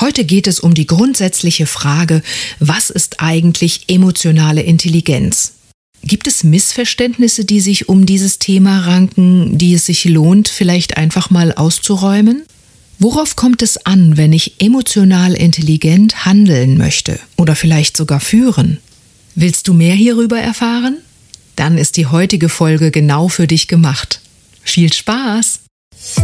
[0.00, 2.22] Heute geht es um die grundsätzliche Frage,
[2.58, 5.52] was ist eigentlich emotionale Intelligenz?
[6.02, 11.28] Gibt es Missverständnisse, die sich um dieses Thema ranken, die es sich lohnt, vielleicht einfach
[11.28, 12.44] mal auszuräumen?
[12.98, 18.78] Worauf kommt es an, wenn ich emotional intelligent handeln möchte oder vielleicht sogar führen?
[19.34, 20.96] Willst du mehr hierüber erfahren?
[21.56, 24.20] Dann ist die heutige Folge genau für dich gemacht.
[24.62, 25.60] Viel Spaß!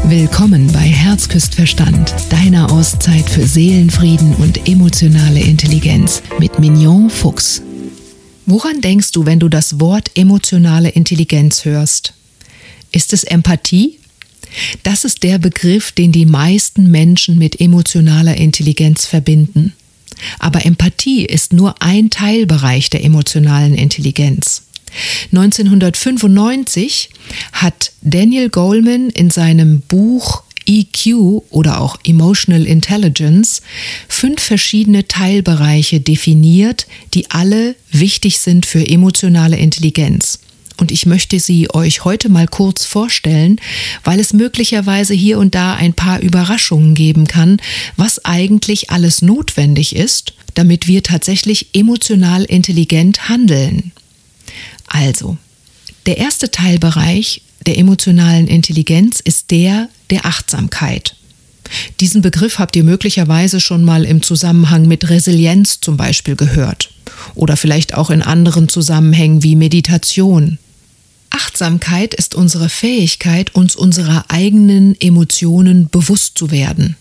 [0.04, 7.60] Willkommen bei Herzküstverstand, deiner Auszeit für Seelenfrieden und emotionale Intelligenz mit Mignon Fuchs.
[8.46, 12.15] Woran denkst du, wenn du das Wort emotionale Intelligenz hörst?
[12.91, 13.98] Ist es Empathie?
[14.82, 19.74] Das ist der Begriff, den die meisten Menschen mit emotionaler Intelligenz verbinden.
[20.38, 24.62] Aber Empathie ist nur ein Teilbereich der emotionalen Intelligenz.
[25.32, 27.10] 1995
[27.52, 33.62] hat Daniel Goleman in seinem Buch EQ oder auch Emotional Intelligence
[34.09, 40.40] fünf verschiedene Teilbereiche definiert, die alle wichtig sind für emotionale Intelligenz.
[40.79, 43.59] Und ich möchte sie euch heute mal kurz vorstellen,
[44.04, 47.59] weil es möglicherweise hier und da ein paar Überraschungen geben kann,
[47.96, 53.93] was eigentlich alles notwendig ist, damit wir tatsächlich emotional intelligent handeln.
[54.87, 55.37] Also,
[56.07, 61.16] der erste Teilbereich der emotionalen Intelligenz ist der der Achtsamkeit.
[62.01, 66.91] Diesen Begriff habt ihr möglicherweise schon mal im Zusammenhang mit Resilienz zum Beispiel gehört
[67.34, 70.59] oder vielleicht auch in anderen Zusammenhängen wie Meditation.
[71.31, 76.97] Achtsamkeit ist unsere Fähigkeit, uns unserer eigenen Emotionen bewusst zu werden.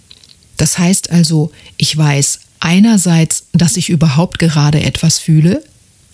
[0.57, 5.63] Das heißt also, ich weiß einerseits, dass ich überhaupt gerade etwas fühle,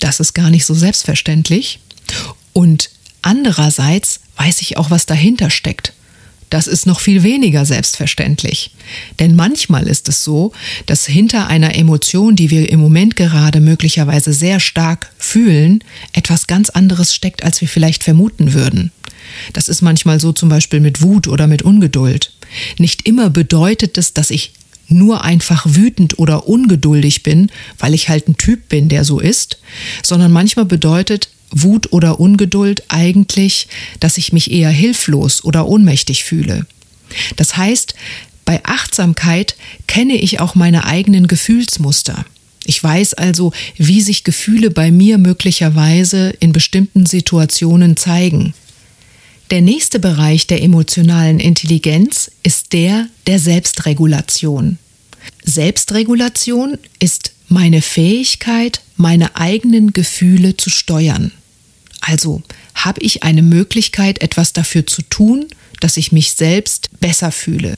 [0.02, 1.80] das ist gar nicht so selbstverständlich.
[2.54, 2.90] Und
[3.22, 5.94] andererseits weiß ich auch, was dahinter steckt.
[6.50, 8.72] Das ist noch viel weniger selbstverständlich.
[9.20, 10.52] Denn manchmal ist es so,
[10.86, 16.70] dass hinter einer Emotion, die wir im Moment gerade möglicherweise sehr stark fühlen, etwas ganz
[16.70, 18.92] anderes steckt, als wir vielleicht vermuten würden.
[19.54, 22.34] Das ist manchmal so zum Beispiel mit Wut oder mit Ungeduld.
[22.78, 24.52] Nicht immer bedeutet es, dass ich
[24.92, 29.58] nur einfach wütend oder ungeduldig bin, weil ich halt ein Typ bin, der so ist,
[30.04, 33.68] sondern manchmal bedeutet Wut oder Ungeduld eigentlich,
[34.00, 36.66] dass ich mich eher hilflos oder ohnmächtig fühle.
[37.36, 37.94] Das heißt,
[38.46, 39.56] bei Achtsamkeit
[39.88, 42.26] kenne ich auch meine eigenen Gefühlsmuster.
[42.66, 48.54] Ich weiß also, wie sich Gefühle bei mir möglicherweise in bestimmten Situationen zeigen.
[49.50, 54.78] Der nächste Bereich der emotionalen Intelligenz ist der der Selbstregulation.
[55.44, 61.32] Selbstregulation ist meine Fähigkeit, meine eigenen Gefühle zu steuern.
[62.00, 62.42] Also
[62.74, 65.48] habe ich eine Möglichkeit, etwas dafür zu tun,
[65.80, 67.76] dass ich mich selbst besser fühle.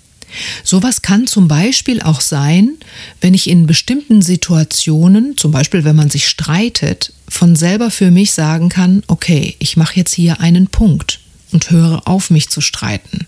[0.63, 2.77] Sowas kann zum Beispiel auch sein,
[3.21, 8.31] wenn ich in bestimmten Situationen, zum Beispiel wenn man sich streitet, von selber für mich
[8.31, 11.19] sagen kann, okay, ich mache jetzt hier einen Punkt
[11.51, 13.27] und höre auf, mich zu streiten.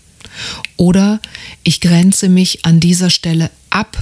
[0.76, 1.20] Oder
[1.64, 3.96] ich grenze mich an dieser Stelle ab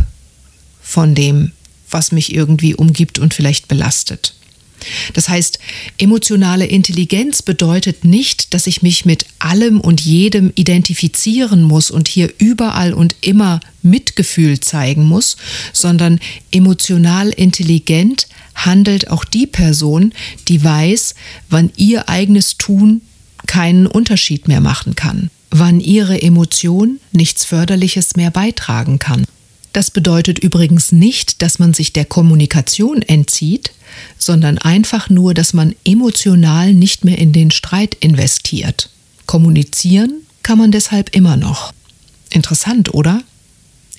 [0.83, 1.53] von dem,
[1.91, 4.35] was mich irgendwie umgibt und vielleicht belastet.
[5.15, 5.59] Das heißt,
[5.99, 12.33] emotionale Intelligenz bedeutet nicht, dass ich mich mit allem und jedem identifizieren muss und hier
[12.39, 15.37] überall und immer Mitgefühl zeigen muss,
[15.73, 16.21] sondern
[16.51, 20.13] emotional intelligent handelt auch die Person,
[20.49, 21.15] die weiß,
[21.49, 23.03] wann ihr eigenes Tun
[23.47, 29.25] keinen Unterschied mehr machen kann, wann ihre Emotion nichts Förderliches mehr beitragen kann.
[29.72, 33.70] Das bedeutet übrigens nicht, dass man sich der Kommunikation entzieht,
[34.19, 38.91] sondern einfach nur, dass man emotional nicht mehr in den Streit investiert.
[39.26, 41.72] Kommunizieren kann man deshalb immer noch.
[42.31, 43.22] Interessant, oder?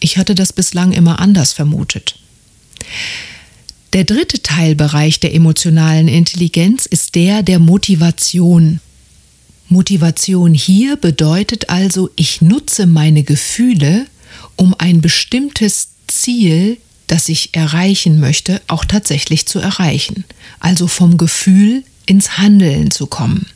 [0.01, 2.19] Ich hatte das bislang immer anders vermutet.
[3.93, 8.81] Der dritte Teilbereich der emotionalen Intelligenz ist der der Motivation.
[9.67, 14.05] Motivation hier bedeutet also, ich nutze meine Gefühle,
[14.55, 16.77] um ein bestimmtes Ziel,
[17.07, 20.25] das ich erreichen möchte, auch tatsächlich zu erreichen.
[20.59, 23.47] Also vom Gefühl ins Handeln zu kommen.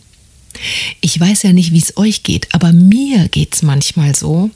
[1.01, 4.49] Ich weiß ja nicht, wie es euch geht, aber mir geht es manchmal so,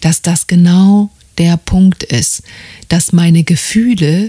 [0.00, 2.42] dass das genau der Punkt ist,
[2.88, 4.28] dass meine Gefühle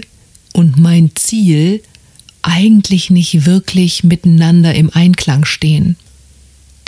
[0.52, 1.82] und mein Ziel
[2.42, 5.96] eigentlich nicht wirklich miteinander im Einklang stehen.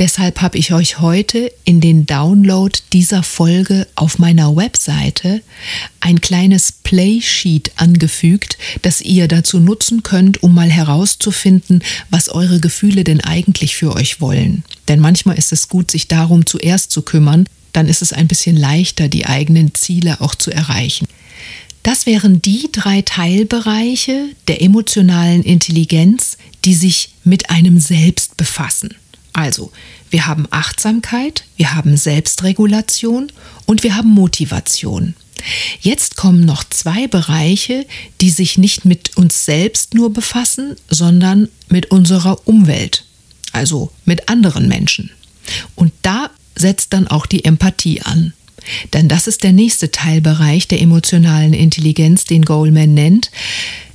[0.01, 5.43] Deshalb habe ich euch heute in den Download dieser Folge auf meiner Webseite
[6.01, 13.05] ein kleines Playsheet angefügt, das ihr dazu nutzen könnt, um mal herauszufinden, was eure Gefühle
[13.05, 14.65] denn eigentlich für euch wollen.
[14.89, 17.45] Denn manchmal ist es gut, sich darum zuerst zu kümmern,
[17.75, 21.09] dann ist es ein bisschen leichter, die eigenen Ziele auch zu erreichen.
[21.83, 28.95] Das wären die drei Teilbereiche der emotionalen Intelligenz, die sich mit einem selbst befassen.
[29.33, 29.71] Also,
[30.11, 33.31] wir haben Achtsamkeit, wir haben Selbstregulation
[33.67, 35.15] und wir haben Motivation.
[35.81, 37.87] Jetzt kommen noch zwei Bereiche,
[38.21, 43.05] die sich nicht mit uns selbst nur befassen, sondern mit unserer Umwelt,
[43.53, 45.11] also mit anderen Menschen.
[45.75, 48.35] Und da setzt dann auch die Empathie an.
[48.93, 53.31] Denn das ist der nächste Teilbereich der emotionalen Intelligenz, den Goldman nennt.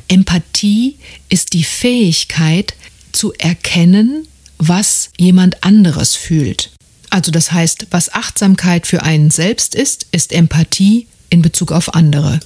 [0.08, 0.98] Empathie
[1.30, 2.74] ist die Fähigkeit
[3.12, 4.28] zu erkennen,
[4.58, 6.72] was jemand anderes fühlt.
[7.10, 12.40] Also das heißt, was Achtsamkeit für einen selbst ist, ist Empathie in Bezug auf andere.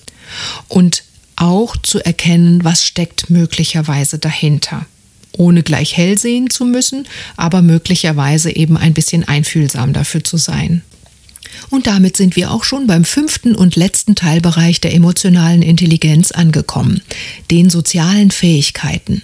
[0.67, 1.03] Und
[1.35, 4.85] auch zu erkennen, was steckt möglicherweise dahinter.
[5.31, 7.07] Ohne gleich hell sehen zu müssen,
[7.37, 10.81] aber möglicherweise eben ein bisschen einfühlsam dafür zu sein.
[11.69, 17.01] Und damit sind wir auch schon beim fünften und letzten Teilbereich der emotionalen Intelligenz angekommen,
[17.51, 19.23] den sozialen Fähigkeiten.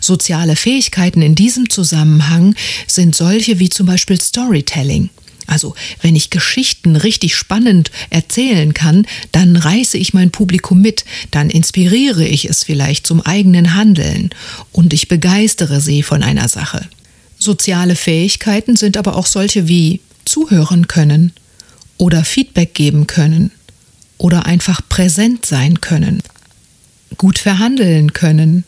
[0.00, 2.54] Soziale Fähigkeiten in diesem Zusammenhang
[2.86, 5.10] sind solche wie zum Beispiel Storytelling.
[5.46, 11.50] Also wenn ich Geschichten richtig spannend erzählen kann, dann reiße ich mein Publikum mit, dann
[11.50, 14.30] inspiriere ich es vielleicht zum eigenen Handeln
[14.72, 16.88] und ich begeistere sie von einer Sache.
[17.38, 21.32] Soziale Fähigkeiten sind aber auch solche wie zuhören können
[21.98, 23.50] oder Feedback geben können
[24.16, 26.22] oder einfach präsent sein können,
[27.18, 28.64] gut verhandeln können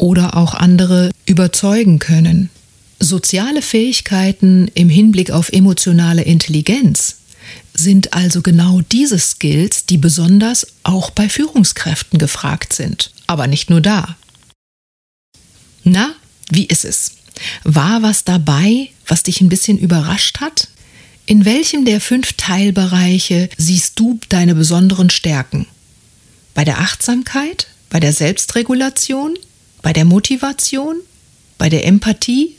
[0.00, 2.50] oder auch andere überzeugen können.
[2.98, 7.16] Soziale Fähigkeiten im Hinblick auf emotionale Intelligenz
[7.74, 13.10] sind also genau diese Skills, die besonders auch bei Führungskräften gefragt sind.
[13.26, 14.16] Aber nicht nur da.
[15.84, 16.14] Na,
[16.50, 17.12] wie ist es?
[17.64, 20.68] War was dabei, was dich ein bisschen überrascht hat?
[21.26, 25.66] In welchem der fünf Teilbereiche siehst du deine besonderen Stärken?
[26.54, 27.68] Bei der Achtsamkeit?
[27.88, 29.38] Bei der Selbstregulation?
[29.82, 30.96] Bei der Motivation?
[31.58, 32.56] Bei der Empathie?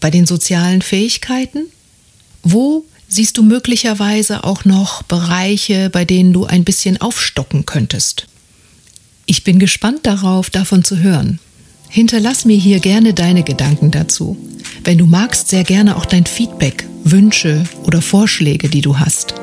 [0.00, 1.66] bei den sozialen Fähigkeiten?
[2.42, 8.26] Wo siehst du möglicherweise auch noch Bereiche, bei denen du ein bisschen aufstocken könntest?
[9.26, 11.38] Ich bin gespannt darauf, davon zu hören.
[11.90, 14.36] Hinterlass mir hier gerne deine Gedanken dazu.
[14.84, 19.34] Wenn du magst, sehr gerne auch dein Feedback, Wünsche oder Vorschläge, die du hast.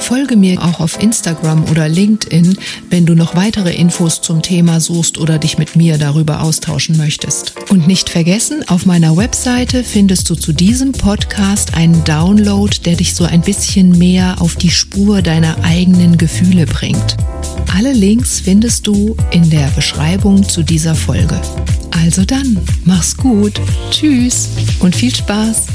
[0.00, 2.56] Folge mir auch auf Instagram oder LinkedIn,
[2.88, 7.54] wenn du noch weitere Infos zum Thema suchst oder dich mit mir darüber austauschen möchtest.
[7.68, 13.14] Und nicht vergessen, auf meiner Webseite findest du zu diesem Podcast einen Download, der dich
[13.14, 17.16] so ein bisschen mehr auf die Spur deiner eigenen Gefühle bringt.
[17.76, 21.40] Alle Links findest du in der Beschreibung zu dieser Folge.
[21.90, 23.60] Also dann, mach's gut,
[23.90, 24.48] tschüss
[24.80, 25.66] und viel Spaß.